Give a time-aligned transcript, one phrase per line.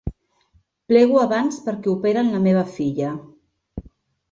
[0.91, 3.13] Plego abans perquè operen la meva filla.